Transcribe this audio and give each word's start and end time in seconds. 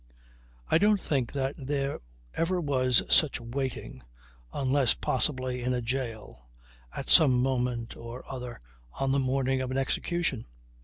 I 0.67 0.79
don't 0.79 0.99
think 0.99 1.31
that 1.33 1.53
there 1.59 1.99
ever 2.33 2.59
was 2.59 3.03
such 3.13 3.39
waiting 3.39 4.01
unless 4.51 4.95
possibly 4.95 5.61
in 5.61 5.75
a 5.75 5.81
jail 5.83 6.49
at 6.91 7.07
some 7.07 7.39
moment 7.39 7.95
or 7.95 8.23
other 8.27 8.59
on 8.99 9.11
the 9.11 9.19
morning 9.19 9.61
of 9.61 9.69
an 9.69 9.77
execution. 9.77 10.47